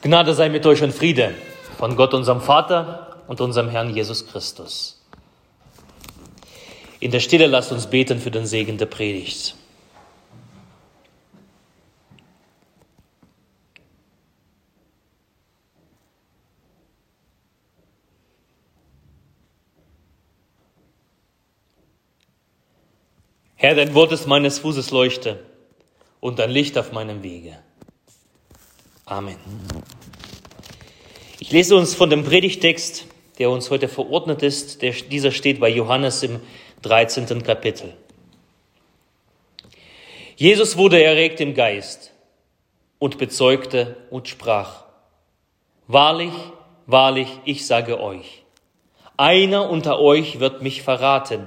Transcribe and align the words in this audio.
Gnade 0.00 0.32
sei 0.32 0.48
mit 0.48 0.64
euch 0.64 0.82
und 0.82 0.94
Friede 0.94 1.34
von 1.76 1.96
Gott, 1.96 2.14
unserem 2.14 2.40
Vater 2.40 3.16
und 3.26 3.40
unserem 3.40 3.68
Herrn 3.68 3.94
Jesus 3.94 4.26
Christus. 4.28 5.04
In 7.00 7.10
der 7.10 7.18
Stille 7.18 7.46
lasst 7.46 7.72
uns 7.72 7.88
beten 7.88 8.20
für 8.20 8.30
den 8.30 8.46
Segen 8.46 8.78
der 8.78 8.86
Predigt. 8.86 9.56
Herr, 23.56 23.74
dein 23.74 23.94
Wort 23.94 24.12
ist 24.12 24.28
meines 24.28 24.60
Fußes 24.60 24.92
Leuchte 24.92 25.44
und 26.20 26.38
ein 26.38 26.50
Licht 26.50 26.78
auf 26.78 26.92
meinem 26.92 27.24
Wege. 27.24 27.58
Amen. 29.08 29.36
Ich 31.40 31.50
lese 31.50 31.76
uns 31.76 31.94
von 31.94 32.10
dem 32.10 32.24
Predigtext, 32.24 33.06
der 33.38 33.48
uns 33.48 33.70
heute 33.70 33.88
verordnet 33.88 34.42
ist. 34.42 34.82
Der, 34.82 34.92
dieser 34.92 35.30
steht 35.30 35.60
bei 35.60 35.70
Johannes 35.70 36.22
im 36.22 36.40
13. 36.82 37.42
Kapitel. 37.42 37.94
Jesus 40.36 40.76
wurde 40.76 41.02
erregt 41.02 41.40
im 41.40 41.54
Geist 41.54 42.12
und 42.98 43.16
bezeugte 43.16 43.96
und 44.10 44.28
sprach, 44.28 44.84
Wahrlich, 45.86 46.34
wahrlich, 46.84 47.28
ich 47.46 47.66
sage 47.66 47.98
euch, 47.98 48.44
einer 49.16 49.70
unter 49.70 50.00
euch 50.00 50.38
wird 50.38 50.60
mich 50.60 50.82
verraten. 50.82 51.46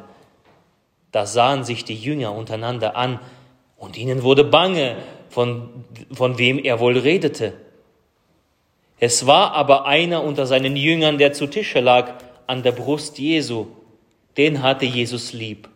Da 1.11 1.27
sahen 1.27 1.63
sich 1.63 1.85
die 1.85 1.95
Jünger 1.95 2.33
untereinander 2.33 2.95
an, 2.95 3.19
und 3.77 3.97
ihnen 3.97 4.21
wurde 4.21 4.43
bange, 4.43 4.97
von, 5.31 5.85
von 6.11 6.37
wem 6.37 6.59
er 6.59 6.79
wohl 6.79 6.97
redete. 6.97 7.53
Es 8.99 9.25
war 9.25 9.53
aber 9.53 9.85
einer 9.85 10.23
unter 10.23 10.45
seinen 10.45 10.75
Jüngern, 10.75 11.17
der 11.17 11.33
zu 11.33 11.47
Tische 11.47 11.79
lag, 11.79 12.17
an 12.45 12.61
der 12.61 12.73
Brust 12.73 13.17
Jesu. 13.17 13.67
Den 14.37 14.61
hatte 14.61 14.85
Jesus 14.85 15.33
lieb. 15.33 15.69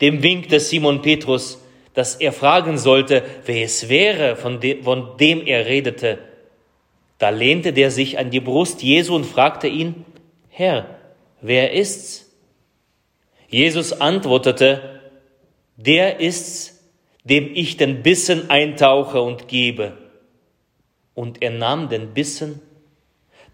Dem 0.00 0.22
winkte 0.22 0.60
Simon 0.60 1.02
Petrus, 1.02 1.60
dass 1.94 2.16
er 2.16 2.32
fragen 2.32 2.78
sollte, 2.78 3.24
wer 3.46 3.64
es 3.64 3.88
wäre, 3.88 4.36
von 4.36 4.60
dem, 4.60 4.82
von 4.84 5.16
dem 5.18 5.46
er 5.46 5.66
redete. 5.66 6.18
Da 7.18 7.30
lehnte 7.30 7.72
der 7.72 7.90
sich 7.90 8.18
an 8.18 8.30
die 8.30 8.40
Brust 8.40 8.82
Jesu 8.82 9.14
und 9.14 9.24
fragte 9.24 9.68
ihn, 9.68 10.04
Herr, 10.50 10.98
wer 11.40 11.72
ist's? 11.72 12.30
Jesus 13.48 13.92
antwortete, 13.92 15.00
der 15.76 16.20
ist's, 16.20 16.73
dem 17.24 17.50
ich 17.54 17.76
den 17.76 18.02
Bissen 18.02 18.50
eintauche 18.50 19.20
und 19.20 19.48
gebe. 19.48 19.96
Und 21.14 21.42
er 21.42 21.50
nahm 21.50 21.88
den 21.88 22.12
Bissen, 22.12 22.60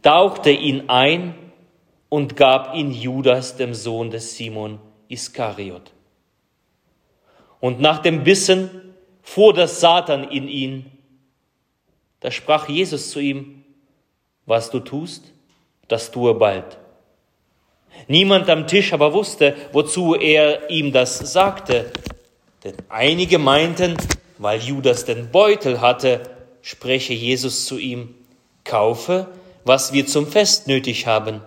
tauchte 0.02 0.50
ihn 0.50 0.88
ein 0.88 1.34
und 2.08 2.36
gab 2.36 2.74
ihn 2.74 2.92
Judas, 2.92 3.56
dem 3.56 3.74
Sohn 3.74 4.10
des 4.10 4.36
Simon 4.36 4.80
Iskariot. 5.08 5.92
Und 7.60 7.80
nach 7.80 8.00
dem 8.00 8.24
Bissen 8.24 8.94
fuhr 9.22 9.54
das 9.54 9.80
Satan 9.80 10.24
in 10.24 10.48
ihn. 10.48 10.86
Da 12.20 12.30
sprach 12.30 12.68
Jesus 12.68 13.10
zu 13.10 13.20
ihm, 13.20 13.64
was 14.46 14.70
du 14.70 14.80
tust, 14.80 15.32
das 15.86 16.10
tue 16.10 16.34
bald. 16.34 16.78
Niemand 18.08 18.48
am 18.48 18.66
Tisch 18.66 18.92
aber 18.92 19.12
wusste, 19.12 19.54
wozu 19.72 20.14
er 20.14 20.70
ihm 20.70 20.92
das 20.92 21.18
sagte. 21.32 21.92
Denn 22.64 22.74
einige 22.88 23.38
meinten, 23.38 23.96
weil 24.38 24.60
Judas 24.60 25.04
den 25.04 25.30
Beutel 25.30 25.80
hatte, 25.80 26.22
spreche 26.62 27.14
Jesus 27.14 27.66
zu 27.66 27.78
ihm, 27.78 28.14
kaufe, 28.64 29.28
was 29.64 29.92
wir 29.92 30.06
zum 30.06 30.26
Fest 30.26 30.66
nötig 30.66 31.06
haben. 31.06 31.40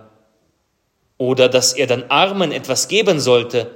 Oder 1.18 1.48
dass 1.48 1.72
er 1.72 1.86
den 1.86 2.10
Armen 2.10 2.52
etwas 2.52 2.88
geben 2.88 3.20
sollte. 3.20 3.70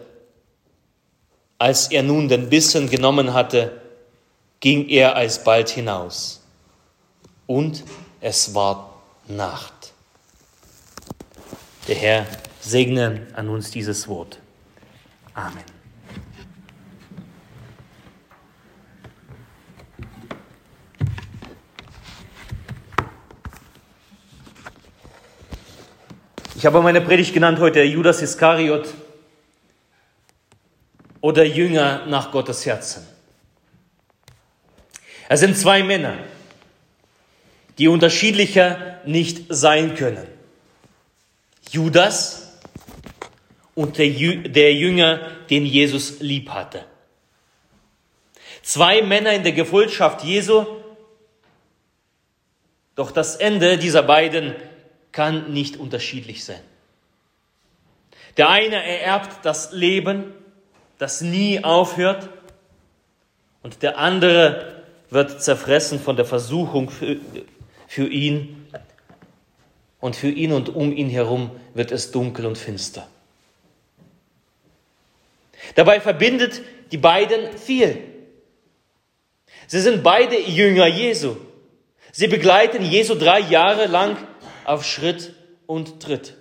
Als 1.59 1.91
er 1.91 2.03
nun 2.03 2.28
den 2.28 2.48
Bissen 2.48 2.91
genommen 2.91 3.32
hatte, 3.32 3.81
ging 4.60 4.88
er 4.88 5.16
alsbald 5.16 5.69
hinaus. 5.69 6.43
Und 7.47 7.84
es 8.21 8.54
war 8.54 9.00
Nacht. 9.28 9.93
Der 11.87 11.97
Herr 11.97 12.27
segne 12.60 13.27
an 13.34 13.48
uns 13.48 13.71
dieses 13.71 14.09
Wort. 14.09 14.38
Amen. 15.34 15.78
Ich 26.58 26.66
habe 26.66 26.82
meine 26.82 27.00
Predigt 27.00 27.32
genannt 27.32 27.60
heute 27.60 27.84
Judas 27.84 28.20
Iskariot 28.20 28.92
oder 31.20 31.44
Jünger 31.44 32.04
nach 32.06 32.32
Gottes 32.32 32.66
Herzen. 32.66 33.06
Es 35.28 35.38
sind 35.38 35.56
zwei 35.56 35.84
Männer, 35.84 36.18
die 37.78 37.86
unterschiedlicher 37.86 38.98
nicht 39.04 39.44
sein 39.50 39.94
können. 39.94 40.26
Judas 41.70 42.58
und 43.76 43.97
der, 43.97 44.08
Jünger, 44.08 45.30
den 45.50 45.64
Jesus 45.64 46.18
lieb 46.18 46.50
hatte. 46.50 46.84
Zwei 48.62 49.02
Männer 49.02 49.32
in 49.32 49.44
der 49.44 49.52
Gefolgschaft 49.52 50.24
Jesu, 50.24 50.66
doch 52.97 53.12
das 53.12 53.36
Ende 53.36 53.78
dieser 53.78 54.02
beiden 54.02 54.56
kann 55.18 55.52
nicht 55.52 55.78
unterschiedlich 55.78 56.44
sein. 56.44 56.60
Der 58.36 58.50
eine 58.50 58.76
ererbt 58.76 59.44
das 59.44 59.72
Leben, 59.72 60.32
das 60.98 61.22
nie 61.22 61.64
aufhört, 61.64 62.28
und 63.64 63.82
der 63.82 63.98
andere 63.98 64.84
wird 65.10 65.42
zerfressen 65.42 65.98
von 65.98 66.14
der 66.14 66.24
Versuchung 66.24 66.88
für, 66.88 67.16
für 67.88 68.06
ihn. 68.06 68.64
Und 69.98 70.14
für 70.14 70.28
ihn 70.28 70.52
und 70.52 70.68
um 70.68 70.92
ihn 70.92 71.10
herum 71.10 71.50
wird 71.74 71.90
es 71.90 72.12
dunkel 72.12 72.46
und 72.46 72.56
finster. 72.56 73.08
Dabei 75.74 76.00
verbindet 76.00 76.62
die 76.92 76.96
beiden 76.96 77.58
viel. 77.58 78.04
Sie 79.66 79.80
sind 79.80 80.04
beide 80.04 80.38
Jünger 80.38 80.86
Jesu. 80.86 81.34
Sie 82.12 82.28
begleiten 82.28 82.84
Jesu 82.84 83.16
drei 83.16 83.40
Jahre 83.40 83.86
lang 83.86 84.16
auf 84.68 84.84
Schritt 84.84 85.34
und 85.66 86.00
Tritt. 86.00 86.34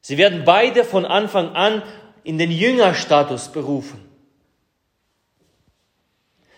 Sie 0.00 0.18
werden 0.18 0.44
beide 0.44 0.84
von 0.84 1.04
Anfang 1.04 1.54
an 1.54 1.82
in 2.24 2.38
den 2.38 2.50
Jüngerstatus 2.50 3.48
berufen. 3.48 4.00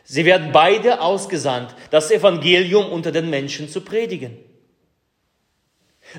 Sie 0.05 0.25
werden 0.25 0.53
beide 0.53 1.01
ausgesandt, 1.01 1.75
das 1.91 2.11
Evangelium 2.11 2.91
unter 2.91 3.11
den 3.11 3.29
Menschen 3.29 3.69
zu 3.69 3.81
predigen. 3.81 4.37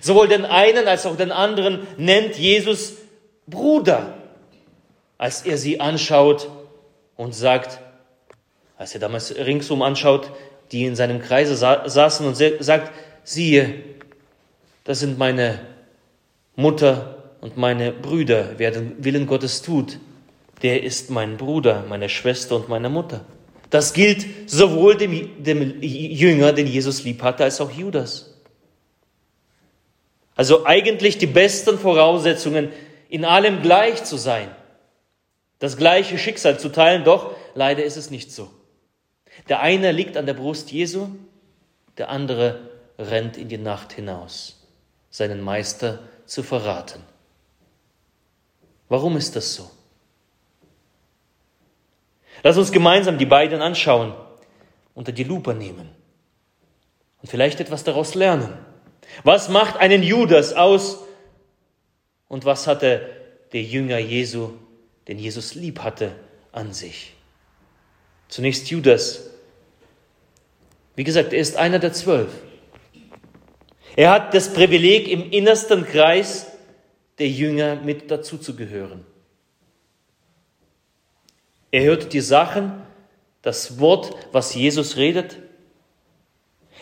Sowohl 0.02 0.28
den 0.28 0.44
einen 0.44 0.88
als 0.88 1.06
auch 1.06 1.16
den 1.16 1.32
anderen 1.32 1.88
nennt 1.98 2.38
Jesus 2.38 2.96
Bruder, 3.48 4.18
als 5.18 5.44
er 5.44 5.58
sie 5.58 5.80
anschaut 5.80 6.50
und 7.16 7.34
sagt, 7.34 7.80
als 8.78 8.94
er 8.94 9.00
damals 9.00 9.34
ringsum 9.36 9.82
anschaut, 9.82 10.32
die 10.74 10.84
in 10.84 10.98
seinem 10.98 11.22
Kreise 11.22 11.56
saßen 11.56 12.28
und 12.28 12.36
sagt, 12.36 12.92
siehe, 13.24 13.97
das 14.88 15.02
sind 15.02 15.18
meine 15.18 15.60
Mutter 16.56 17.34
und 17.42 17.58
meine 17.58 17.92
Brüder. 17.92 18.54
Wer 18.56 18.72
den 18.72 19.04
Willen 19.04 19.28
Gottes 19.28 19.62
tut, 19.62 20.00
der 20.62 20.82
ist 20.82 21.10
mein 21.10 21.36
Bruder, 21.36 21.84
meine 21.90 22.08
Schwester 22.08 22.56
und 22.56 22.70
meine 22.70 22.88
Mutter. 22.90 23.26
Das 23.70 23.92
gilt 23.92 24.26
sowohl 24.50 24.96
dem, 24.96 25.44
dem 25.44 25.82
Jünger, 25.82 26.54
den 26.54 26.68
Jesus 26.68 27.04
lieb 27.04 27.22
hatte, 27.22 27.44
als 27.44 27.60
auch 27.60 27.70
Judas. 27.70 28.34
Also 30.38 30.66
eigentlich 30.66 31.18
die 31.18 31.28
besten 31.28 31.78
Voraussetzungen, 31.78 32.70
in 33.10 33.26
allem 33.26 33.62
gleich 33.62 34.06
zu 34.06 34.16
sein, 34.16 34.48
das 35.60 35.76
gleiche 35.76 36.18
Schicksal 36.18 36.62
zu 36.62 36.70
teilen, 36.70 37.04
doch 37.04 37.36
leider 37.56 37.84
ist 37.84 37.98
es 37.98 38.10
nicht 38.10 38.32
so. 38.32 38.50
Der 39.50 39.60
eine 39.60 39.92
liegt 39.92 40.16
an 40.16 40.26
der 40.26 40.34
Brust 40.34 40.72
Jesu, 40.72 41.10
der 41.98 42.10
andere 42.10 42.70
rennt 42.98 43.36
in 43.36 43.50
die 43.50 43.58
Nacht 43.58 43.92
hinaus 43.92 44.57
seinen 45.18 45.42
Meister 45.42 45.98
zu 46.28 46.44
verraten. 46.44 47.02
Warum 48.88 49.18
ist 49.18 49.36
das 49.36 49.56
so? 49.56 49.68
Lass 52.44 52.56
uns 52.56 52.72
gemeinsam 52.72 53.18
die 53.18 53.26
beiden 53.26 53.64
anschauen, 53.64 54.14
unter 54.94 55.12
die 55.12 55.24
Lupe 55.24 55.56
nehmen 55.56 55.90
und 57.24 57.30
vielleicht 57.30 57.60
etwas 57.60 57.84
daraus 57.84 58.14
lernen. 58.14 58.54
Was 59.24 59.50
macht 59.50 59.78
einen 59.78 60.04
Judas 60.04 60.54
aus 60.54 61.00
und 62.28 62.46
was 62.46 62.68
hatte 62.68 63.10
der 63.54 63.64
Jünger 63.64 63.98
Jesu, 63.98 64.52
den 65.08 65.18
Jesus 65.18 65.56
lieb 65.56 65.80
hatte, 65.80 66.12
an 66.52 66.74
sich? 66.74 67.16
Zunächst 68.28 68.70
Judas. 68.70 69.32
Wie 70.96 71.04
gesagt, 71.04 71.34
er 71.34 71.40
ist 71.40 71.58
einer 71.58 71.80
der 71.80 71.94
zwölf. 71.94 72.30
Er 73.98 74.12
hat 74.12 74.36
das 74.36 74.54
Privileg, 74.54 75.08
im 75.08 75.32
innersten 75.32 75.84
Kreis 75.84 76.52
der 77.18 77.30
Jünger 77.30 77.78
mit 77.78 78.12
dazuzugehören. 78.12 79.04
Er 81.72 81.82
hört 81.82 82.14
die 82.14 82.22
Sachen, 82.22 82.84
das 83.42 83.80
Wort, 83.80 84.16
was 84.32 84.54
Jesus 84.54 84.98
redet. 84.98 85.38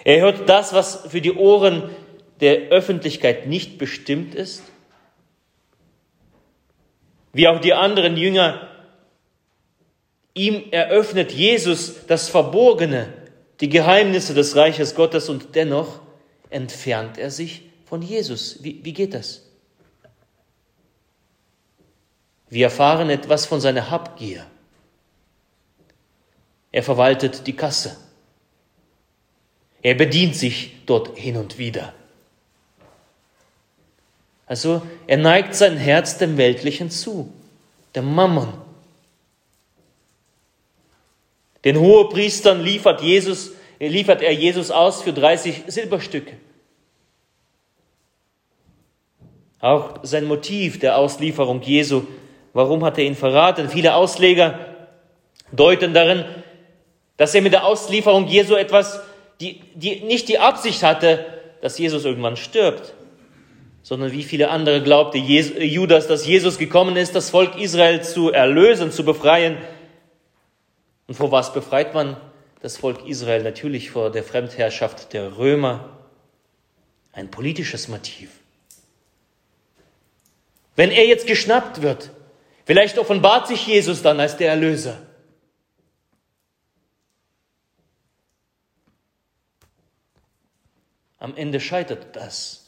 Er 0.03 0.23
hört 0.23 0.49
das, 0.49 0.73
was 0.73 1.07
für 1.07 1.21
die 1.21 1.31
Ohren 1.31 1.89
der 2.41 2.67
Öffentlichkeit 2.67 3.47
nicht 3.47 3.77
bestimmt 3.77 4.35
ist. 4.35 4.63
Wie 7.31 7.47
auch 7.47 7.61
die 7.61 7.73
anderen 7.73 8.17
Jünger, 8.17 8.67
ihm 10.33 10.65
eröffnet 10.71 11.31
Jesus 11.31 12.05
das 12.07 12.27
Verborgene, 12.27 13.13
die 13.61 13.69
Geheimnisse 13.69 14.33
des 14.33 14.57
Reiches 14.57 14.95
Gottes 14.95 15.29
und 15.29 15.55
dennoch 15.55 16.01
entfernt 16.49 17.17
er 17.17 17.31
sich 17.31 17.63
von 17.85 18.01
Jesus. 18.01 18.63
Wie, 18.63 18.83
wie 18.83 18.93
geht 18.93 19.13
das? 19.13 19.41
Wir 22.49 22.65
erfahren 22.65 23.09
etwas 23.09 23.45
von 23.45 23.59
seiner 23.59 23.89
Habgier. 23.89 24.45
Er 26.71 26.83
verwaltet 26.83 27.47
die 27.47 27.55
Kasse. 27.55 27.97
Er 29.81 29.95
bedient 29.95 30.35
sich 30.35 30.73
dort 30.85 31.17
hin 31.17 31.37
und 31.37 31.57
wieder. 31.57 31.93
Also 34.45 34.81
er 35.07 35.17
neigt 35.17 35.55
sein 35.55 35.77
Herz 35.77 36.17
dem 36.17 36.37
Weltlichen 36.37 36.91
zu, 36.91 37.33
dem 37.95 38.13
Mammon. 38.13 38.53
Den 41.63 41.79
Hohepriestern 41.79 42.61
liefert, 42.61 43.01
Jesus, 43.01 43.51
liefert 43.79 44.21
er 44.21 44.31
Jesus 44.31 44.71
aus 44.71 45.01
für 45.01 45.13
30 45.13 45.63
Silberstücke. 45.67 46.37
Auch 49.59 49.99
sein 50.03 50.25
Motiv 50.25 50.79
der 50.79 50.97
Auslieferung 50.97 51.61
Jesu, 51.61 52.03
warum 52.53 52.83
hat 52.83 52.97
er 52.97 53.05
ihn 53.05 53.15
verraten? 53.15 53.69
Viele 53.69 53.95
Ausleger 53.95 54.59
deuten 55.51 55.93
darin, 55.93 56.25
dass 57.17 57.33
er 57.33 57.41
mit 57.41 57.53
der 57.53 57.65
Auslieferung 57.65 58.27
Jesu 58.27 58.55
etwas, 58.55 59.01
die, 59.39 59.61
die 59.73 60.01
nicht 60.01 60.27
die 60.27 60.39
Absicht 60.39 60.83
hatte, 60.83 61.25
dass 61.61 61.77
Jesus 61.77 62.05
irgendwann 62.05 62.37
stirbt, 62.37 62.93
sondern 63.81 64.11
wie 64.11 64.23
viele 64.23 64.49
andere 64.49 64.81
glaubte 64.81 65.17
Judas, 65.17 66.07
dass 66.07 66.25
Jesus 66.25 66.57
gekommen 66.57 66.95
ist, 66.95 67.15
das 67.15 67.29
Volk 67.29 67.59
Israel 67.59 68.03
zu 68.03 68.31
erlösen, 68.31 68.91
zu 68.91 69.05
befreien. 69.05 69.57
Und 71.07 71.15
vor 71.15 71.31
was 71.31 71.53
befreit 71.53 71.93
man 71.93 72.17
das 72.65 72.77
Volk 72.77 73.07
Israel? 73.07 73.43
Natürlich 73.43 73.91
vor 73.91 74.11
der 74.11 74.23
Fremdherrschaft 74.23 75.13
der 75.13 75.37
Römer. 75.37 75.97
Ein 77.13 77.31
politisches 77.31 77.87
Motiv. 77.87 78.31
Wenn 80.75 80.91
er 80.91 81.05
jetzt 81.05 81.27
geschnappt 81.27 81.81
wird, 81.81 82.11
vielleicht 82.65 82.97
offenbart 82.97 83.47
sich 83.47 83.65
Jesus 83.65 84.01
dann 84.01 84.19
als 84.19 84.35
der 84.35 84.49
Erlöser. 84.49 85.01
Am 91.19 91.37
Ende 91.37 91.61
scheitert 91.61 92.15
das 92.15 92.65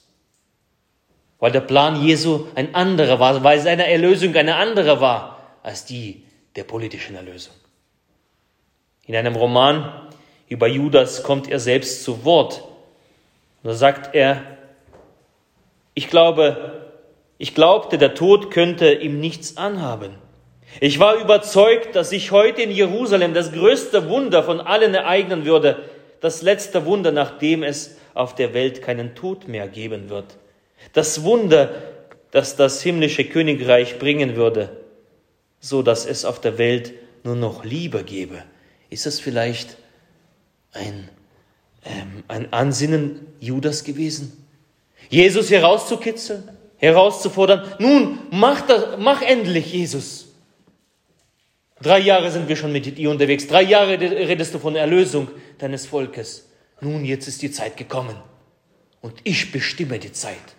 weil 1.40 1.52
der 1.52 1.62
Plan 1.62 2.04
Jesu 2.04 2.48
ein 2.56 2.74
anderer 2.74 3.20
war, 3.20 3.44
weil 3.44 3.60
seine 3.60 3.88
Erlösung 3.88 4.36
eine 4.36 4.56
andere 4.56 5.00
war 5.02 5.60
als 5.64 5.86
die 5.86 6.24
der 6.56 6.64
politischen 6.64 7.16
Erlösung. 7.16 7.54
In 9.08 9.16
einem 9.16 9.36
Roman 9.36 9.90
über 10.50 10.68
Judas 10.68 11.24
kommt 11.24 11.50
er 11.50 11.60
selbst 11.60 12.04
zu 12.04 12.26
Wort. 12.26 12.62
Und 13.64 13.70
da 13.70 13.74
sagt 13.74 14.14
er, 14.14 14.44
ich 15.94 16.10
glaube, 16.10 16.90
ich 17.38 17.56
glaubte, 17.56 17.98
der 17.98 18.14
Tod 18.14 18.52
könnte 18.52 18.92
ihm 18.92 19.20
nichts 19.20 19.58
anhaben. 19.58 20.12
Ich 20.82 21.00
war 21.00 21.16
überzeugt, 21.16 21.96
dass 21.96 22.10
sich 22.10 22.32
heute 22.32 22.62
in 22.62 22.72
Jerusalem 22.72 23.34
das 23.34 23.54
größte 23.54 24.10
Wunder 24.10 24.44
von 24.44 24.60
allen 24.60 24.94
ereignen 24.94 25.46
würde, 25.46 25.78
das 26.20 26.42
letzte 26.42 26.86
Wunder, 26.86 27.12
nachdem 27.12 27.64
es 27.64 27.98
auf 28.14 28.36
der 28.36 28.54
Welt 28.54 28.82
keinen 28.82 29.16
Tod 29.16 29.48
mehr 29.48 29.68
geben 29.68 30.10
wird. 30.10 30.38
Das 30.94 31.24
Wunder, 31.24 31.70
das 32.32 32.58
das 32.58 32.82
himmlische 32.82 33.24
Königreich 33.24 34.00
bringen 34.00 34.36
würde, 34.36 34.70
so 35.60 35.82
dass 35.82 36.06
es 36.06 36.26
auf 36.26 36.42
der 36.42 36.58
Welt 36.58 36.94
nur 37.24 37.36
noch 37.36 37.64
Liebe 37.64 38.04
gebe. 38.04 38.44
Ist 38.90 39.06
das 39.06 39.20
vielleicht 39.20 39.78
ein, 40.72 41.10
ähm, 41.86 42.24
ein 42.28 42.54
Ansinnen 42.54 43.28
Judas 43.40 43.84
gewesen? 43.84 44.46
Jesus 45.10 45.50
herauszukitzeln, 45.50 46.50
herauszufordern, 46.78 47.74
nun, 47.80 48.20
mach, 48.32 48.62
das, 48.62 48.98
mach 49.00 49.22
endlich, 49.22 49.74
Jesus. 49.74 50.28
Drei 51.82 52.00
Jahre 52.00 52.32
sind 52.32 52.48
wir 52.48 52.56
schon 52.56 52.72
mit 52.72 52.98
dir 52.98 53.10
unterwegs. 53.10 53.48
Drei 53.48 53.62
Jahre 53.62 54.00
redest 54.00 54.54
du 54.54 54.60
von 54.60 54.76
Erlösung 54.76 55.28
deines 55.60 55.86
Volkes. 55.86 56.50
Nun, 56.82 57.06
jetzt 57.06 57.28
ist 57.28 57.42
die 57.42 57.52
Zeit 57.52 57.78
gekommen. 57.78 58.16
Und 59.02 59.20
ich 59.24 59.52
bestimme 59.52 60.00
die 60.00 60.12
Zeit. 60.12 60.56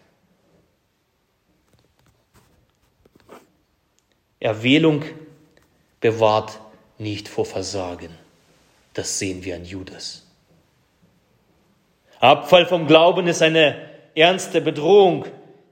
Erwählung 4.41 5.05
bewahrt 6.01 6.61
nicht 6.99 7.29
vor 7.29 7.45
Versagen. 7.45 8.11
Das 8.95 9.19
sehen 9.19 9.45
wir 9.45 9.55
an 9.55 9.65
Judas. 9.65 10.27
Abfall 12.21 12.67
vom 12.67 12.87
Glauben 12.87 13.29
ist 13.29 13.43
eine 13.43 13.77
ernste 14.15 14.61
Bedrohung, 14.61 15.25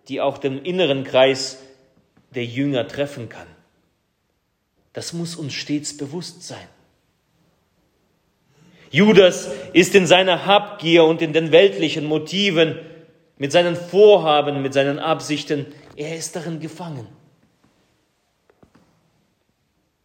die 0.08 0.20
auch 0.20 0.38
den 0.38 0.64
inneren 0.64 1.02
Kreis 1.02 1.58
der 2.34 2.44
Jünger 2.44 2.87
treffen 2.87 3.28
kann. 3.28 3.49
Das 4.93 5.12
muss 5.12 5.34
uns 5.34 5.52
stets 5.52 5.96
bewusst 5.96 6.44
sein. 6.44 6.69
Judas 8.90 9.50
ist 9.73 9.94
in 9.94 10.06
seiner 10.06 10.46
Habgier 10.46 11.05
und 11.05 11.20
in 11.20 11.32
den 11.32 11.50
weltlichen 11.52 12.06
Motiven, 12.06 12.78
mit 13.37 13.52
seinen 13.52 13.76
Vorhaben, 13.76 14.62
mit 14.62 14.73
seinen 14.73 14.99
Absichten, 14.99 15.67
er 15.96 16.17
ist 16.17 16.37
darin 16.37 16.61
gefangen. 16.61 17.06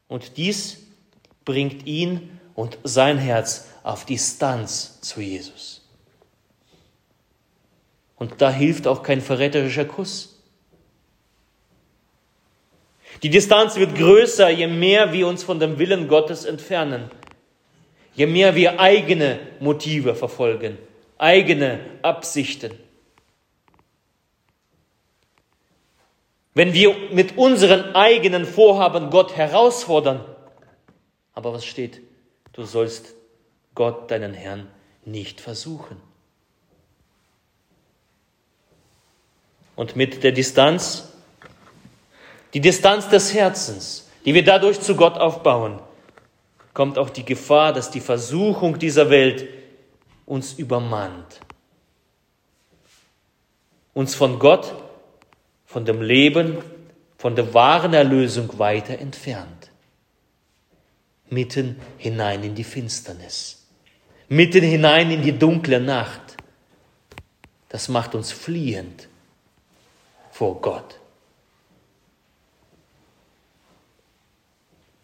Und 0.07 0.35
dies 0.35 0.80
bringt 1.45 1.85
ihn 1.85 2.39
und 2.55 2.77
sein 2.83 3.17
Herz 3.17 3.67
auf 3.83 4.05
Distanz 4.05 5.01
zu 5.01 5.21
Jesus. 5.21 5.81
Und 8.15 8.41
da 8.41 8.51
hilft 8.51 8.85
auch 8.87 9.01
kein 9.01 9.21
verräterischer 9.21 9.85
Kuss. 9.85 10.39
Die 13.23 13.29
Distanz 13.29 13.75
wird 13.75 13.95
größer, 13.95 14.49
je 14.49 14.67
mehr 14.67 15.11
wir 15.11 15.27
uns 15.27 15.43
von 15.43 15.59
dem 15.59 15.77
Willen 15.79 16.07
Gottes 16.07 16.45
entfernen, 16.45 17.11
je 18.13 18.25
mehr 18.25 18.55
wir 18.55 18.79
eigene 18.79 19.39
Motive 19.59 20.15
verfolgen, 20.15 20.77
eigene 21.17 21.79
Absichten. 22.01 22.71
Wenn 26.53 26.73
wir 26.73 26.95
mit 27.11 27.37
unseren 27.37 27.95
eigenen 27.95 28.45
Vorhaben 28.45 29.09
Gott 29.09 29.35
herausfordern, 29.35 30.25
aber 31.33 31.53
was 31.53 31.65
steht? 31.65 32.01
Du 32.53 32.63
sollst 32.65 33.15
Gott, 33.75 34.11
deinen 34.11 34.33
Herrn, 34.33 34.67
nicht 35.05 35.41
versuchen. 35.41 35.97
Und 39.75 39.95
mit 39.95 40.23
der 40.23 40.31
Distanz, 40.31 41.09
die 42.53 42.59
Distanz 42.59 43.07
des 43.09 43.33
Herzens, 43.33 44.09
die 44.25 44.33
wir 44.33 44.43
dadurch 44.43 44.79
zu 44.81 44.95
Gott 44.95 45.17
aufbauen, 45.17 45.79
kommt 46.73 46.97
auch 46.97 47.09
die 47.09 47.25
Gefahr, 47.25 47.73
dass 47.73 47.89
die 47.89 48.01
Versuchung 48.01 48.77
dieser 48.77 49.09
Welt 49.09 49.47
uns 50.25 50.53
übermannt, 50.53 51.41
uns 53.93 54.15
von 54.15 54.39
Gott 54.39 54.73
von 55.71 55.85
dem 55.85 56.01
Leben, 56.01 56.57
von 57.17 57.33
der 57.33 57.53
wahren 57.53 57.93
Erlösung 57.93 58.59
weiter 58.59 58.99
entfernt. 58.99 59.70
Mitten 61.31 61.81
hinein 61.97 62.43
in 62.43 62.55
die 62.55 62.63
Finsternis, 62.63 63.65
mitten 64.27 64.61
hinein 64.61 65.09
in 65.09 65.23
die 65.23 65.31
dunkle 65.37 65.79
Nacht. 65.79 66.35
Das 67.69 67.87
macht 67.87 68.15
uns 68.15 68.31
fliehend 68.31 69.07
vor 70.29 70.61
Gott. 70.61 70.99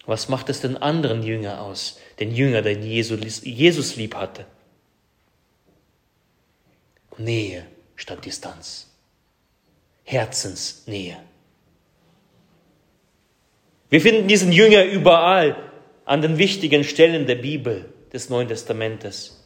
Was 0.06 0.28
macht 0.28 0.50
es 0.50 0.62
den 0.62 0.78
anderen 0.78 1.24
Jünger 1.24 1.62
aus, 1.62 1.98
den 2.20 2.34
Jünger, 2.34 2.62
den 2.62 2.84
Jesus 2.84 3.96
lieb 3.96 4.16
hatte? 4.16 4.46
Nähe 7.18 7.66
statt 7.96 8.26
Distanz. 8.26 8.88
Herzensnähe. 10.04 11.18
Wir 13.90 14.02
finden 14.02 14.28
diesen 14.28 14.52
Jünger 14.52 14.84
überall 14.84 15.67
an 16.08 16.22
den 16.22 16.38
wichtigen 16.38 16.84
Stellen 16.86 17.28
der 17.28 17.36
Bibel 17.36 17.86
des 18.14 18.30
Neuen 18.30 18.48
Testamentes. 18.48 19.46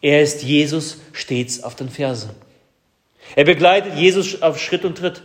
Er 0.00 0.22
ist 0.22 0.42
Jesus 0.42 1.02
stets 1.12 1.62
auf 1.62 1.74
den 1.74 1.90
Fersen. 1.90 2.30
Er 3.34 3.44
begleitet 3.44 3.94
Jesus 3.94 4.40
auf 4.40 4.58
Schritt 4.58 4.84
und 4.86 4.96
Tritt. 4.96 5.22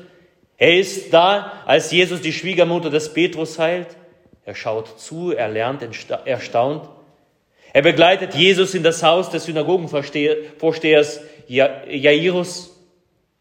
Er 0.57 0.77
ist 0.77 1.13
da, 1.13 1.63
als 1.65 1.91
Jesus 1.91 2.21
die 2.21 2.33
Schwiegermutter 2.33 2.89
des 2.89 3.13
Petrus 3.13 3.57
heilt. 3.59 3.95
Er 4.43 4.53
schaut 4.53 4.99
zu, 4.99 5.31
er 5.31 5.47
lernt 5.47 5.83
erstaunt. 6.25 6.89
Er 7.71 7.81
begleitet 7.81 8.35
Jesus 8.35 8.73
in 8.73 8.83
das 8.83 9.01
Haus 9.03 9.29
des 9.29 9.45
Synagogenvorstehers 9.45 11.21
Jairus, 11.47 12.77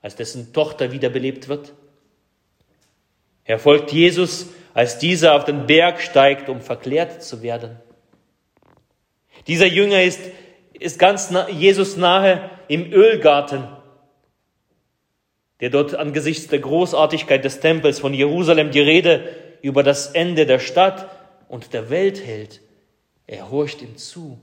als 0.00 0.14
dessen 0.14 0.52
Tochter 0.52 0.92
wiederbelebt 0.92 1.48
wird. 1.48 1.72
Er 3.44 3.58
folgt 3.58 3.90
Jesus, 3.90 4.46
als 4.74 4.98
dieser 4.98 5.34
auf 5.34 5.44
den 5.44 5.66
Berg 5.66 6.00
steigt, 6.00 6.48
um 6.48 6.60
verklärt 6.60 7.22
zu 7.22 7.42
werden. 7.42 7.78
Dieser 9.46 9.66
Jünger 9.66 10.02
ist, 10.02 10.20
ist 10.72 10.98
ganz 10.98 11.30
nah, 11.30 11.48
Jesus 11.48 11.96
nahe 11.96 12.50
im 12.68 12.92
Ölgarten, 12.92 13.68
der 15.60 15.70
dort 15.70 15.94
angesichts 15.94 16.46
der 16.48 16.60
Großartigkeit 16.60 17.44
des 17.44 17.60
Tempels 17.60 17.98
von 17.98 18.14
Jerusalem 18.14 18.70
die 18.70 18.80
Rede 18.80 19.34
über 19.62 19.82
das 19.82 20.08
Ende 20.08 20.46
der 20.46 20.58
Stadt 20.58 21.10
und 21.48 21.72
der 21.72 21.90
Welt 21.90 22.24
hält. 22.24 22.60
Er 23.26 23.50
horcht 23.50 23.82
ihm 23.82 23.96
zu. 23.96 24.38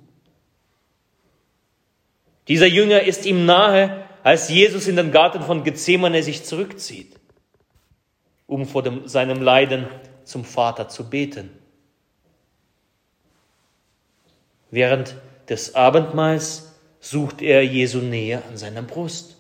Dieser 2.48 2.67
Jünger 2.67 3.01
ist 3.01 3.25
ihm 3.25 3.46
nahe, 3.46 4.03
als 4.24 4.50
Jesus 4.50 4.88
in 4.88 4.96
den 4.96 5.12
Garten 5.12 5.41
von 5.41 5.63
Gethsemane 5.63 6.22
sich 6.24 6.43
zurückzieht, 6.43 7.13
um 8.46 8.65
vor 8.65 8.84
dem, 8.84 9.07
seinem 9.07 9.41
Leiden 9.41 9.88
zum 10.27 10.46
Vater 10.46 10.89
zu 10.89 11.10
beten. 11.10 11.50
Während 14.69 15.15
des 15.50 15.75
Abendmahls 15.75 16.74
sucht 17.00 17.41
er 17.41 17.63
Jesu 17.65 18.00
Nähe 18.00 18.43
an 18.50 18.57
seiner 18.57 18.81
Brust. 18.81 19.38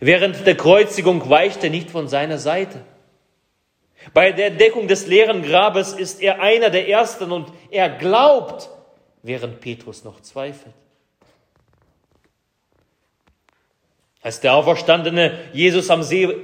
Während 0.00 0.46
der 0.46 0.56
Kreuzigung 0.56 1.28
weicht 1.28 1.62
er 1.62 1.70
nicht 1.70 1.90
von 1.90 2.08
seiner 2.08 2.38
Seite. 2.38 2.80
Bei 4.12 4.32
der 4.32 4.48
Entdeckung 4.48 4.88
des 4.88 5.06
leeren 5.06 5.42
Grabes 5.42 5.92
ist 5.92 6.20
er 6.20 6.40
einer 6.40 6.70
der 6.70 6.88
Ersten 6.88 7.32
und 7.32 7.52
er 7.70 7.88
glaubt, 7.88 8.68
während 9.22 9.60
Petrus 9.60 10.04
noch 10.04 10.20
zweifelt. 10.20 10.74
Als 14.20 14.40
der 14.40 14.54
auferstandene 14.54 15.38
Jesus 15.52 15.90
am 15.90 16.02
See 16.02 16.34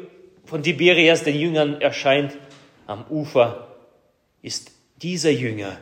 von 0.45 0.63
Tiberias 0.63 1.25
den 1.25 1.37
Jüngern 1.37 1.81
erscheint, 1.81 2.37
am 2.91 3.07
Ufer, 3.09 3.69
ist 4.43 4.73
dieser 5.01 5.31
Jünger, 5.31 5.79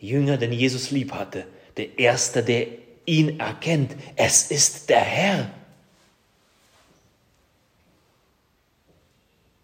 der 0.00 0.08
Jünger, 0.08 0.38
den 0.38 0.52
Jesus 0.52 0.90
lieb 0.90 1.12
hatte, 1.12 1.46
der 1.76 1.98
Erste, 1.98 2.42
der 2.42 2.66
ihn 3.04 3.38
erkennt. 3.38 3.94
Es 4.16 4.50
ist 4.50 4.88
der 4.88 5.00
Herr. 5.00 5.50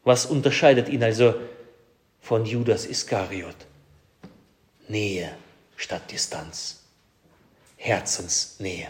Was 0.04 0.26
unterscheidet 0.26 0.88
ihn 0.88 1.02
also 1.02 1.35
von 2.21 2.45
Judas 2.45 2.85
Iskariot? 2.85 3.56
Nähe 4.87 5.35
statt 5.76 6.11
Distanz. 6.12 6.83
Herzensnähe. 7.76 8.88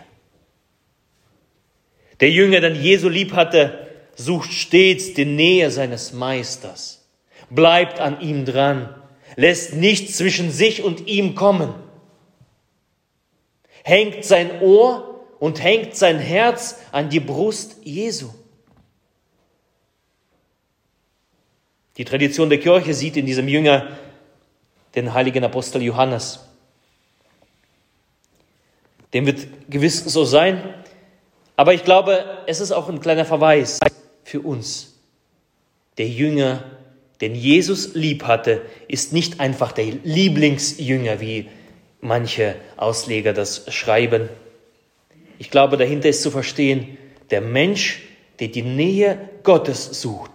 Der 2.21 2.31
Jünger, 2.31 2.61
den 2.61 2.75
Jesu 2.75 3.09
lieb 3.09 3.33
hatte, 3.33 3.87
sucht 4.16 4.52
stets 4.52 5.14
die 5.14 5.25
Nähe 5.25 5.71
seines 5.71 6.12
Meisters, 6.12 6.96
bleibt 7.50 8.00
an 8.00 8.21
ihm 8.21 8.45
dran, 8.45 8.95
lässt 9.37 9.75
nichts 9.75 10.17
zwischen 10.17 10.50
sich 10.50 10.83
und 10.83 11.07
ihm 11.07 11.35
kommen, 11.35 11.75
hängt 13.83 14.25
sein 14.25 14.61
Ohr 14.61 15.25
und 15.38 15.62
hängt 15.62 15.95
sein 15.95 16.19
Herz 16.19 16.81
an 16.93 17.09
die 17.11 17.21
Brust 17.21 17.76
Jesu. 17.85 18.31
Die 21.97 22.05
Tradition 22.05 22.50
der 22.50 22.61
Kirche 22.61 22.93
sieht 22.93 23.17
in 23.17 23.26
diesem 23.26 23.49
Jünger 23.49 23.88
den 24.95 25.15
heiligen 25.15 25.45
Apostel 25.45 25.83
Johannes. 25.83 26.41
Dem 29.15 29.26
wird 29.26 29.71
gewiss 29.71 30.05
so 30.05 30.25
sein, 30.25 30.75
aber 31.57 31.73
ich 31.73 31.85
glaube, 31.85 32.43
es 32.47 32.61
ist 32.61 32.73
auch 32.73 32.88
ein 32.88 33.00
kleiner 33.00 33.25
Verweis 33.25 33.79
für 34.25 34.41
uns. 34.41 34.95
Der 35.97 36.09
Jünger, 36.09 36.65
den 37.20 37.35
Jesus 37.35 37.94
lieb 37.94 38.25
hatte, 38.25 38.62
ist 38.88 39.12
nicht 39.12 39.40
einfach 39.40 39.73
der 39.73 39.87
Lieblingsjünger, 40.04 41.20
wie 41.20 41.49
manche 42.00 42.56
Ausleger 42.76 43.32
das 43.32 43.73
schreiben. 43.73 44.28
Ich 45.38 45.50
glaube, 45.50 45.76
dahinter 45.76 46.08
ist 46.08 46.23
zu 46.23 46.30
verstehen, 46.30 46.99
der 47.30 47.40
Mensch, 47.40 48.02
der 48.38 48.49
die 48.49 48.62
Nähe 48.62 49.30
Gottes 49.42 50.00
sucht, 50.00 50.30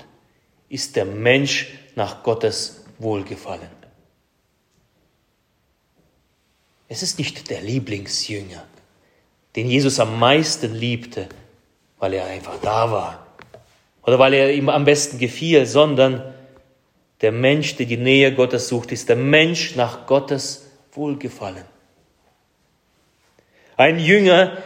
ist 0.70 0.96
der 0.96 1.06
Mensch 1.06 1.70
nach 1.96 2.24
Gottes 2.24 2.86
Wohlgefallen. 2.98 3.70
Es 6.88 7.04
ist 7.04 7.20
nicht 7.20 7.50
der 7.50 7.62
Lieblingsjünger, 7.62 8.66
den 9.56 9.70
Jesus 9.70 10.00
am 10.00 10.20
meisten 10.20 10.74
liebte, 10.74 11.30
weil 12.00 12.14
er 12.14 12.26
einfach 12.26 12.60
da 12.62 12.92
war 12.92 13.28
oder 14.04 14.20
weil 14.20 14.34
er 14.34 14.54
ihm 14.54 14.70
am 14.70 14.86
besten 14.86 15.18
gefiel, 15.18 15.66
sondern 15.66 16.34
der 17.22 17.32
Mensch, 17.32 17.76
der 17.76 17.86
die 17.86 17.98
Nähe 17.98 18.34
Gottes 18.34 18.68
sucht, 18.68 18.92
ist 18.92 19.10
der 19.10 19.16
Mensch 19.16 19.76
nach 19.76 20.08
Gottes 20.08 20.70
Wohlgefallen. 20.92 21.66
Ein 23.78 24.00
Jünger, 24.00 24.58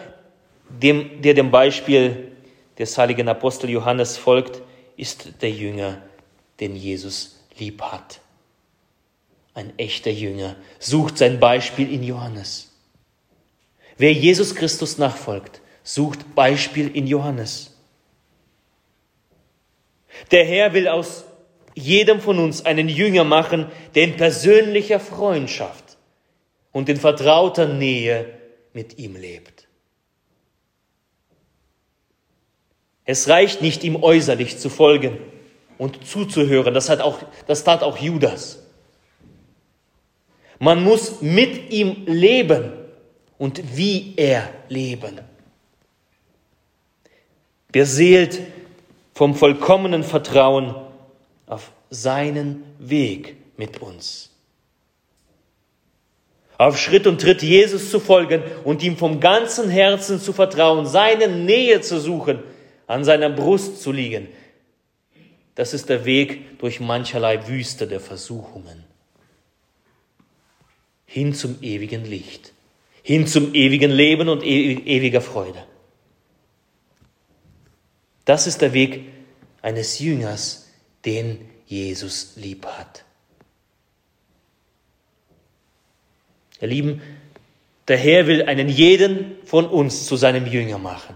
dem, 0.70 1.22
der 1.22 1.34
dem 1.34 1.52
Beispiel 1.52 2.32
des 2.78 2.98
heiligen 2.98 3.28
Apostel 3.28 3.70
Johannes 3.70 4.18
folgt, 4.18 4.62
ist 4.98 5.42
der 5.42 5.52
Jünger, 5.52 6.02
den 6.60 6.76
Jesus 6.76 7.44
lieb 7.58 7.82
hat. 7.82 8.22
Ein 9.54 9.78
echter 9.78 10.12
Jünger 10.12 10.56
sucht 10.80 11.18
sein 11.18 11.40
Beispiel 11.40 11.92
in 11.92 12.04
Johannes. 12.04 12.74
Wer 13.98 14.12
Jesus 14.12 14.56
Christus 14.56 14.98
nachfolgt, 14.98 15.62
sucht 15.84 16.36
Beispiel 16.36 16.94
in 16.94 17.08
Johannes. 17.08 17.78
Der 20.32 20.46
Herr 20.46 20.74
will 20.74 20.88
aus 20.88 21.26
jedem 21.76 22.22
von 22.22 22.40
uns 22.40 22.66
einen 22.66 22.90
Jünger 22.90 23.26
machen, 23.26 23.68
der 23.94 24.06
in 24.06 24.16
persönlicher 24.16 25.00
Freundschaft 25.00 25.98
und 26.72 26.90
in 26.90 26.98
vertrauter 26.98 27.68
Nähe 27.68 28.26
mit 28.74 28.98
ihm 28.98 29.16
lebt. 29.16 29.68
Es 33.06 33.30
reicht 33.30 33.62
nicht, 33.62 33.84
ihm 33.84 34.02
äußerlich 34.02 34.58
zu 34.58 34.70
folgen 34.70 35.18
und 35.78 36.08
zuzuhören. 36.08 36.74
Das, 36.74 36.90
hat 36.90 37.02
auch, 37.02 37.20
das 37.46 37.64
tat 37.64 37.84
auch 37.84 37.98
Judas. 37.98 38.64
Man 40.58 40.84
muss 40.84 41.22
mit 41.22 41.72
ihm 41.72 42.06
leben 42.08 42.72
und 43.38 43.78
wie 43.78 44.14
er 44.16 44.50
leben. 44.70 45.20
Beseelt 47.72 48.42
vom 49.14 49.36
vollkommenen 49.36 50.04
Vertrauen 50.04 50.76
auf 51.48 51.72
seinen 51.90 52.64
Weg 52.80 53.36
mit 53.58 53.82
uns. 53.82 54.32
Auf 56.58 56.80
Schritt 56.80 57.06
und 57.06 57.20
Tritt 57.20 57.44
Jesus 57.44 57.92
zu 57.92 58.00
folgen 58.00 58.42
und 58.64 58.82
ihm 58.82 58.98
vom 58.98 59.20
ganzen 59.20 59.70
Herzen 59.70 60.20
zu 60.20 60.32
vertrauen, 60.32 60.86
seine 60.86 61.28
Nähe 61.28 61.82
zu 61.82 62.00
suchen, 62.00 62.40
an 62.88 63.04
seiner 63.04 63.30
Brust 63.30 63.82
zu 63.82 63.92
liegen. 63.92 64.28
Das 65.56 65.74
ist 65.74 65.90
der 65.90 66.06
Weg 66.06 66.60
durch 66.60 66.80
mancherlei 66.80 67.48
Wüste 67.48 67.88
der 67.88 68.00
Versuchungen. 68.00 68.84
Hin 71.06 71.34
zum 71.34 71.58
ewigen 71.62 72.06
Licht, 72.06 72.52
hin 73.04 73.28
zum 73.28 73.54
ewigen 73.54 73.92
Leben 73.92 74.28
und 74.30 74.44
ewiger 74.44 75.22
Freude. 75.22 75.64
Das 78.26 78.48
ist 78.48 78.62
der 78.62 78.74
Weg 78.74 79.06
eines 79.62 80.00
Jüngers, 80.00 80.65
den 81.06 81.50
Jesus 81.66 82.34
lieb 82.36 82.66
hat. 82.66 83.04
Ihr 86.62 86.68
Lieben, 86.68 87.02
der 87.88 87.98
Herr 87.98 88.28
will 88.28 88.44
einen 88.44 88.70
jeden 88.70 89.36
von 89.46 89.68
uns 89.68 90.06
zu 90.06 90.16
seinem 90.16 90.48
Jünger 90.48 90.78
machen 90.78 91.16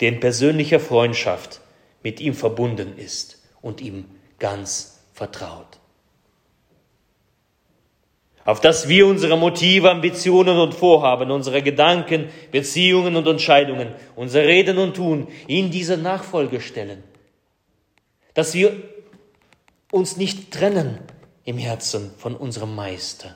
der 0.00 0.08
in 0.08 0.20
persönlicher 0.20 0.80
Freundschaft 0.80 1.60
mit 2.02 2.20
ihm 2.20 2.34
verbunden 2.34 2.96
ist 2.96 3.42
und 3.62 3.80
ihm 3.80 4.04
ganz 4.38 5.00
vertraut. 5.12 5.78
Auf 8.44 8.60
dass 8.60 8.88
wir 8.88 9.08
unsere 9.08 9.36
Motive, 9.36 9.90
Ambitionen 9.90 10.56
und 10.58 10.72
Vorhaben, 10.72 11.32
unsere 11.32 11.62
Gedanken, 11.62 12.28
Beziehungen 12.52 13.16
und 13.16 13.26
Entscheidungen, 13.26 13.88
unser 14.14 14.42
Reden 14.42 14.78
und 14.78 14.94
Tun 14.94 15.26
in 15.48 15.72
diese 15.72 15.96
Nachfolge 15.96 16.60
stellen. 16.60 17.02
Dass 18.36 18.54
wir 18.54 18.80
uns 19.90 20.16
nicht 20.16 20.52
trennen 20.52 21.00
im 21.44 21.58
Herzen 21.58 22.12
von 22.16 22.36
unserem 22.36 22.72
Meister, 22.76 23.34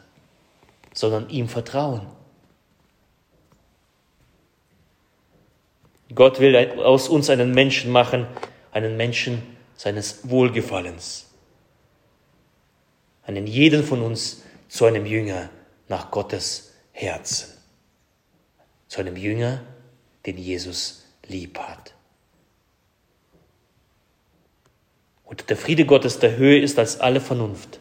sondern 0.94 1.28
ihm 1.28 1.48
vertrauen 1.48 2.06
Gott 6.14 6.40
will 6.40 6.56
aus 6.80 7.08
uns 7.08 7.30
einen 7.30 7.52
Menschen 7.52 7.92
machen, 7.92 8.26
einen 8.72 8.96
Menschen 8.96 9.42
seines 9.76 10.28
Wohlgefallens. 10.28 11.30
Einen 13.22 13.46
jeden 13.46 13.84
von 13.84 14.02
uns 14.02 14.42
zu 14.68 14.86
einem 14.86 15.06
Jünger 15.06 15.50
nach 15.88 16.10
Gottes 16.10 16.74
Herzen. 16.92 17.50
Zu 18.88 19.00
einem 19.00 19.16
Jünger, 19.16 19.62
den 20.26 20.36
Jesus 20.36 21.04
lieb 21.28 21.58
hat. 21.58 21.94
Und 25.30 25.48
der 25.48 25.56
Friede 25.56 25.86
Gottes 25.86 26.18
der 26.18 26.36
Höhe 26.36 26.60
ist 26.60 26.76
als 26.78 26.98
alle 26.98 27.20
Vernunft. 27.20 27.78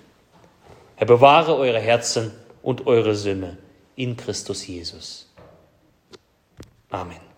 Er 0.98 1.08
bewahre 1.08 1.56
eure 1.56 1.80
Herzen 1.80 2.32
und 2.62 2.86
eure 2.86 3.16
Sinne 3.16 3.58
in 3.96 4.16
Christus 4.16 4.68
Jesus. 4.68 5.34
Amen. 6.92 7.29